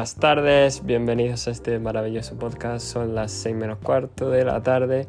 buenas 0.00 0.14
tardes, 0.14 0.86
bienvenidos 0.86 1.46
a 1.46 1.50
este 1.50 1.78
maravilloso 1.78 2.34
podcast. 2.38 2.86
Son 2.86 3.14
las 3.14 3.30
6 3.32 3.54
menos 3.54 3.76
cuarto 3.82 4.30
de 4.30 4.46
la 4.46 4.62
tarde, 4.62 5.06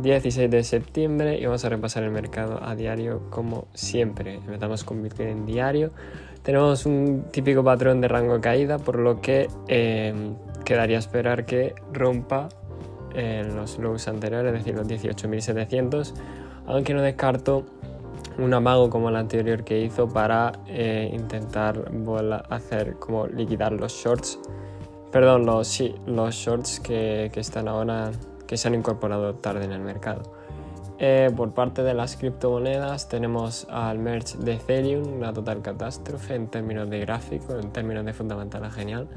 16 0.00 0.50
de 0.50 0.64
septiembre, 0.64 1.38
y 1.38 1.44
vamos 1.44 1.66
a 1.66 1.68
repasar 1.68 2.02
el 2.02 2.12
mercado 2.12 2.58
a 2.64 2.74
diario 2.74 3.28
como 3.28 3.66
siempre. 3.74 4.36
Empezamos 4.36 4.84
con 4.84 5.02
Bitcoin 5.02 5.28
en 5.28 5.44
diario. 5.44 5.90
Tenemos 6.42 6.86
un 6.86 7.24
típico 7.30 7.62
patrón 7.62 8.00
de 8.00 8.08
rango 8.08 8.40
caída, 8.40 8.78
por 8.78 8.98
lo 8.98 9.20
que 9.20 9.50
eh, 9.68 10.14
quedaría 10.64 10.96
esperar 10.96 11.44
que 11.44 11.74
rompa 11.92 12.48
eh, 13.14 13.46
los 13.54 13.78
lows 13.78 14.08
anteriores, 14.08 14.54
es 14.54 14.64
decir, 14.64 14.74
los 14.74 14.88
18.700, 14.88 16.14
aunque 16.64 16.94
no 16.94 17.02
descarto 17.02 17.66
un 18.38 18.54
amago 18.54 18.90
como 18.90 19.08
el 19.08 19.16
anterior 19.16 19.64
que 19.64 19.80
hizo 19.80 20.08
para 20.08 20.52
eh, 20.66 21.10
intentar 21.12 21.90
hacer 22.50 22.96
como 22.98 23.26
liquidar 23.26 23.72
los 23.72 23.92
shorts. 23.92 24.38
Perdón 25.10 25.44
los, 25.46 25.68
sí, 25.68 25.94
los 26.06 26.34
shorts 26.34 26.80
que, 26.80 27.30
que, 27.32 27.40
están 27.40 27.68
ahora 27.68 28.10
que 28.46 28.56
se 28.56 28.68
han 28.68 28.74
incorporado 28.74 29.34
tarde 29.34 29.64
en 29.64 29.72
el 29.72 29.80
mercado 29.80 30.41
eh, 31.04 31.30
por 31.36 31.52
parte 31.52 31.82
de 31.82 31.94
las 31.94 32.16
criptomonedas 32.16 33.08
tenemos 33.08 33.66
al 33.68 33.98
merge 33.98 34.38
de 34.38 34.54
Ethereum, 34.54 35.16
una 35.16 35.32
total 35.32 35.60
catástrofe 35.60 36.36
en 36.36 36.46
términos 36.46 36.88
de 36.88 37.00
gráfico, 37.00 37.56
en 37.58 37.72
términos 37.72 38.04
de 38.04 38.12
fundamental 38.12 38.70
genial, 38.70 39.08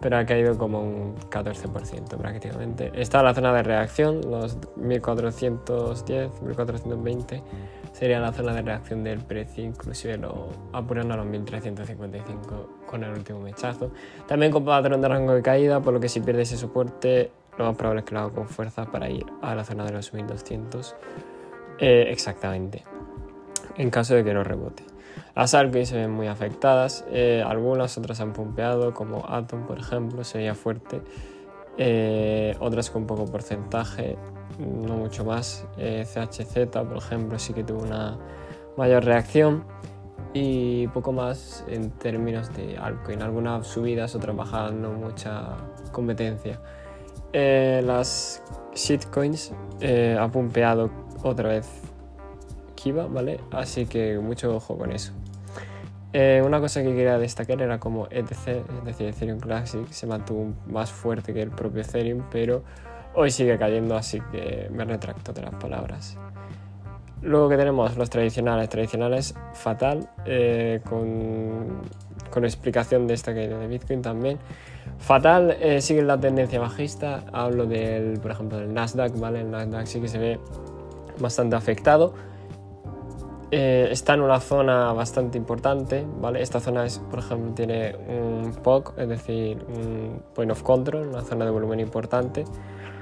pero 0.00 0.16
ha 0.16 0.26
caído 0.26 0.58
como 0.58 0.80
un 0.80 1.14
14% 1.30 2.16
prácticamente. 2.16 2.90
Está 2.92 3.22
la 3.22 3.34
zona 3.34 3.52
de 3.52 3.62
reacción, 3.62 4.20
los 4.28 4.58
1410, 4.78 6.42
1420 6.42 7.42
sería 7.92 8.18
la 8.18 8.32
zona 8.32 8.52
de 8.52 8.62
reacción 8.62 9.04
del 9.04 9.20
precio, 9.20 9.62
inclusive 9.62 10.18
lo 10.18 10.48
apurando 10.72 11.14
a 11.14 11.18
los 11.18 11.26
1355 11.26 12.84
con 12.84 13.04
el 13.04 13.10
último 13.10 13.38
mechazo. 13.38 13.92
También 14.26 14.50
con 14.50 14.64
patrón 14.64 15.00
de 15.00 15.06
rango 15.06 15.34
de 15.34 15.42
caída, 15.42 15.80
por 15.80 15.94
lo 15.94 16.00
que 16.00 16.08
si 16.08 16.18
pierde 16.18 16.42
ese 16.42 16.56
soporte 16.56 17.30
lo 17.58 17.66
más 17.66 17.76
probable 17.76 18.00
es 18.00 18.06
que 18.06 18.14
lo 18.14 18.20
haga 18.20 18.30
con 18.30 18.48
fuerza 18.48 18.86
para 18.86 19.10
ir 19.10 19.26
a 19.42 19.54
la 19.54 19.64
zona 19.64 19.84
de 19.84 19.92
los 19.92 20.12
1200 20.12 20.94
eh, 21.80 22.06
exactamente, 22.08 22.84
en 23.76 23.90
caso 23.90 24.14
de 24.14 24.24
que 24.24 24.32
no 24.32 24.42
rebote. 24.44 24.84
Las 25.34 25.54
altcoins 25.54 25.88
se 25.88 25.96
ven 25.96 26.10
muy 26.10 26.26
afectadas, 26.26 27.04
eh, 27.10 27.44
algunas 27.46 27.96
otras 27.98 28.20
han 28.20 28.32
pumpeado, 28.32 28.94
como 28.94 29.24
Atom 29.28 29.66
por 29.66 29.78
ejemplo, 29.78 30.24
se 30.24 30.38
veía 30.38 30.54
fuerte, 30.54 31.00
eh, 31.76 32.56
otras 32.58 32.90
con 32.90 33.06
poco 33.06 33.26
porcentaje, 33.26 34.16
no 34.58 34.96
mucho 34.96 35.24
más. 35.24 35.66
CHZ 35.76 36.66
por 36.66 36.96
ejemplo 36.96 37.38
sí 37.38 37.52
que 37.52 37.62
tuvo 37.62 37.82
una 37.82 38.18
mayor 38.76 39.04
reacción 39.04 39.64
y 40.32 40.88
poco 40.88 41.12
más 41.12 41.64
en 41.68 41.90
términos 41.90 42.54
de 42.56 42.76
altcoin, 42.76 43.22
algunas 43.22 43.66
subidas, 43.66 44.14
otras 44.14 44.36
bajadas, 44.36 44.72
no 44.72 44.92
mucha 44.92 45.56
competencia. 45.92 46.60
Eh, 47.32 47.82
las 47.84 48.42
shitcoins 48.74 49.52
eh, 49.80 50.16
ha 50.18 50.28
pumpeado 50.28 50.90
otra 51.22 51.50
vez 51.50 51.68
Kiva, 52.74 53.06
¿vale? 53.06 53.40
Así 53.50 53.86
que 53.86 54.18
mucho 54.18 54.56
ojo 54.56 54.78
con 54.78 54.92
eso. 54.92 55.12
Eh, 56.12 56.42
una 56.44 56.58
cosa 56.58 56.82
que 56.82 56.88
quería 56.88 57.18
destacar 57.18 57.60
era 57.60 57.78
como 57.78 58.06
ETC, 58.06 58.48
es 58.48 58.84
decir, 58.84 59.08
Ethereum 59.08 59.40
Classic, 59.40 59.86
se 59.90 60.06
mantuvo 60.06 60.54
más 60.66 60.90
fuerte 60.90 61.34
que 61.34 61.42
el 61.42 61.50
propio 61.50 61.82
Ethereum, 61.82 62.22
pero 62.30 62.62
hoy 63.14 63.30
sigue 63.30 63.58
cayendo, 63.58 63.94
así 63.94 64.20
que 64.32 64.68
me 64.72 64.84
retracto 64.84 65.34
de 65.34 65.42
las 65.42 65.54
palabras. 65.56 66.16
Luego 67.20 67.50
que 67.50 67.56
tenemos 67.56 67.96
los 67.96 68.08
tradicionales, 68.08 68.68
tradicionales 68.70 69.34
fatal, 69.52 70.08
con 70.88 71.82
con 72.38 72.44
explicación 72.44 73.08
de 73.08 73.14
esta 73.14 73.34
caída 73.34 73.58
de 73.58 73.66
Bitcoin 73.66 74.00
también. 74.00 74.38
Fatal, 74.98 75.56
eh, 75.60 75.80
sigue 75.80 76.02
la 76.02 76.20
tendencia 76.20 76.60
bajista. 76.60 77.24
Hablo 77.32 77.66
del, 77.66 78.20
por 78.20 78.30
ejemplo, 78.30 78.58
del 78.58 78.72
Nasdaq, 78.72 79.18
¿vale? 79.18 79.40
El 79.40 79.50
Nasdaq 79.50 79.86
sí 79.86 80.00
que 80.00 80.06
se 80.06 80.18
ve 80.18 80.38
bastante 81.18 81.56
afectado. 81.56 82.14
Eh, 83.50 83.88
está 83.90 84.14
en 84.14 84.20
una 84.20 84.38
zona 84.38 84.92
bastante 84.92 85.36
importante, 85.36 86.06
¿vale? 86.20 86.40
Esta 86.40 86.60
zona 86.60 86.86
es, 86.86 87.00
por 87.00 87.18
ejemplo, 87.18 87.54
tiene 87.54 87.96
un 87.96 88.52
POC, 88.62 88.96
es 88.98 89.08
decir, 89.08 89.58
un 89.68 90.22
Point 90.32 90.52
of 90.52 90.62
Control, 90.62 91.08
una 91.08 91.22
zona 91.22 91.44
de 91.44 91.50
volumen 91.50 91.80
importante, 91.80 92.44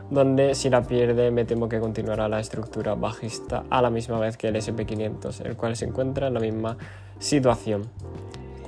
donde 0.09 0.55
si 0.55 0.71
la 0.71 0.83
pierde 0.83 1.31
me 1.31 1.45
temo 1.45 1.69
que 1.69 1.79
continuará 1.79 2.27
la 2.27 2.41
estructura 2.41 2.95
bajista 2.95 3.65
a 3.69 3.83
la 3.83 3.91
misma 3.91 4.19
vez 4.19 4.39
que 4.39 4.49
el 4.49 4.57
SP500, 4.57 5.45
el 5.45 5.57
cual 5.57 5.77
se 5.77 5.85
encuentra 5.85 6.29
en 6.29 6.35
la 6.35 6.41
misma 6.41 6.79
situación. 7.19 7.83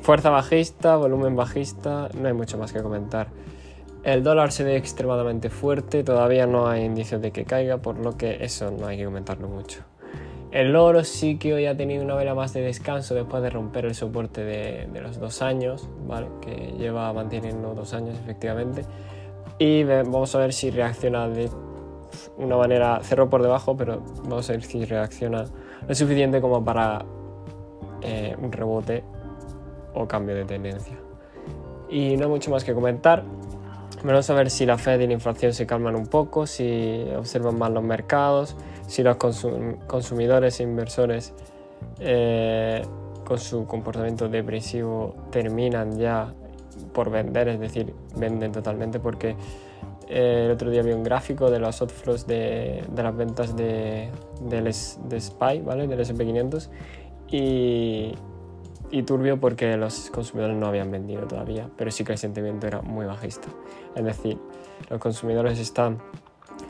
Fuerza 0.08 0.30
bajista, 0.30 0.96
volumen 0.96 1.36
bajista, 1.36 2.08
no 2.18 2.28
hay 2.28 2.32
mucho 2.32 2.56
más 2.56 2.72
que 2.72 2.80
comentar. 2.80 3.26
El 4.04 4.22
dólar 4.22 4.52
se 4.52 4.64
ve 4.64 4.74
extremadamente 4.74 5.50
fuerte, 5.50 6.02
todavía 6.02 6.46
no 6.46 6.66
hay 6.66 6.86
indicios 6.86 7.20
de 7.20 7.30
que 7.30 7.44
caiga, 7.44 7.76
por 7.76 7.98
lo 7.98 8.16
que 8.16 8.42
eso 8.42 8.70
no 8.70 8.86
hay 8.86 8.96
que 8.96 9.04
comentarlo 9.04 9.48
mucho. 9.48 9.82
El 10.50 10.74
oro 10.76 11.04
sí 11.04 11.36
que 11.36 11.52
hoy 11.52 11.66
ha 11.66 11.76
tenido 11.76 12.02
una 12.02 12.14
vela 12.14 12.34
más 12.34 12.54
de 12.54 12.62
descanso 12.62 13.14
después 13.14 13.42
de 13.42 13.50
romper 13.50 13.84
el 13.84 13.94
soporte 13.94 14.42
de, 14.44 14.88
los 14.98 15.20
dos 15.20 15.42
años, 15.42 15.90
¿vale? 16.06 16.28
que 16.40 16.72
lleva 16.78 17.12
manteniendo 17.12 17.74
dos 17.74 17.92
años 17.92 18.16
efectivamente. 18.18 18.86
Y 19.58 19.84
vamos 19.84 20.34
a 20.34 20.38
ver 20.38 20.54
si 20.54 20.70
reacciona 20.70 21.28
de 21.28 21.50
una 22.38 22.56
manera, 22.56 23.00
cerró 23.02 23.28
por 23.28 23.42
debajo, 23.42 23.76
pero 23.76 24.00
vamos 24.22 24.48
a 24.48 24.54
ver 24.54 24.62
si 24.62 24.86
reacciona 24.86 25.44
lo 25.86 25.94
suficiente 25.94 26.40
como 26.40 26.64
para 26.64 27.04
eh, 28.00 28.34
un 28.40 28.50
rebote 28.50 29.04
o 29.94 30.06
cambio 30.06 30.34
de 30.34 30.44
tendencia. 30.44 30.96
Y 31.88 32.16
no 32.16 32.24
hay 32.24 32.30
mucho 32.30 32.50
más 32.50 32.64
que 32.64 32.74
comentar. 32.74 33.24
Vamos 34.04 34.30
a 34.30 34.34
ver 34.34 34.50
si 34.50 34.64
la 34.64 34.78
Fed 34.78 35.00
y 35.00 35.06
la 35.06 35.14
inflación 35.14 35.52
se 35.52 35.66
calman 35.66 35.96
un 35.96 36.06
poco, 36.06 36.46
si 36.46 37.04
observan 37.16 37.58
más 37.58 37.70
los 37.70 37.82
mercados, 37.82 38.56
si 38.86 39.02
los 39.02 39.16
consumidores 39.16 40.60
e 40.60 40.62
inversores 40.62 41.32
eh, 41.98 42.82
con 43.24 43.38
su 43.38 43.66
comportamiento 43.66 44.28
depresivo 44.28 45.16
terminan 45.30 45.98
ya 45.98 46.32
por 46.92 47.10
vender, 47.10 47.48
es 47.48 47.60
decir, 47.60 47.92
venden 48.16 48.52
totalmente 48.52 49.00
porque 49.00 49.34
eh, 50.08 50.44
el 50.46 50.52
otro 50.52 50.70
día 50.70 50.82
vi 50.82 50.92
un 50.92 51.02
gráfico 51.02 51.50
de 51.50 51.58
los 51.58 51.80
outflows 51.80 52.26
de, 52.26 52.84
de 52.88 53.02
las 53.02 53.16
ventas 53.16 53.56
de, 53.56 54.10
del 54.40 54.64
de 54.64 55.20
SPY, 55.20 55.60
¿vale? 55.64 55.88
del 55.88 56.00
SP500 56.00 56.68
y, 57.30 58.14
y 58.90 59.02
turbio 59.02 59.38
porque 59.38 59.76
los 59.76 60.10
consumidores 60.10 60.56
no 60.56 60.66
habían 60.66 60.90
vendido 60.90 61.26
todavía, 61.26 61.68
pero 61.76 61.90
sí 61.90 62.04
que 62.04 62.12
el 62.12 62.18
sentimiento 62.18 62.66
era 62.66 62.80
muy 62.82 63.06
bajista. 63.06 63.48
Es 63.94 64.04
decir, 64.04 64.38
los 64.88 64.98
consumidores 64.98 65.58
están, 65.58 65.98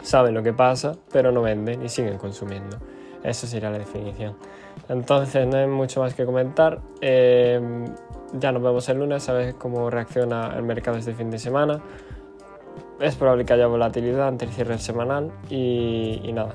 saben 0.03 0.35
lo 0.35 0.43
que 0.43 0.53
pasa, 0.53 0.97
pero 1.13 1.33
no 1.33 1.43
venden 1.43 1.85
y 1.85 1.89
siguen 1.89 2.19
consumiendo. 2.19 2.79
Eso 3.23 3.47
sería 3.47 3.71
la 3.71 3.79
definición. 3.79 4.37
Entonces 4.89 5.47
no 5.47 5.57
hay 5.57 5.67
mucho 5.67 6.01
más 6.01 6.15
que 6.15 6.25
comentar. 6.25 6.81
Eh, 7.01 7.61
ya 8.35 8.53
nos 8.53 8.63
vemos 8.63 8.89
el 8.89 8.99
lunes, 8.99 9.23
sabes 9.23 9.55
cómo 9.55 9.91
reacciona 9.91 10.55
el 10.57 10.63
mercado 10.63 10.99
este 10.99 11.15
fin 11.15 11.31
de 11.31 11.39
semana 11.39 11.81
es 13.01 13.15
probable 13.17 13.45
que 13.45 13.53
haya 13.53 13.67
volatilidad 13.67 14.29
ante 14.29 14.45
el 14.45 14.53
cierre 14.53 14.79
semanal 14.79 15.31
y, 15.49 16.31
nada, 16.33 16.55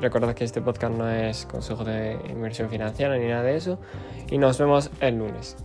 recordad 0.00 0.34
que 0.34 0.44
este 0.44 0.60
podcast 0.60 0.94
no 0.94 1.08
es 1.08 1.46
consejo 1.46 1.84
de 1.84 2.18
inversión 2.28 2.68
financiera 2.68 3.16
ni 3.16 3.26
nada 3.26 3.42
de 3.42 3.56
eso 3.56 3.78
y 4.30 4.38
nos 4.38 4.58
vemos 4.58 4.90
el 5.00 5.18
lunes. 5.18 5.56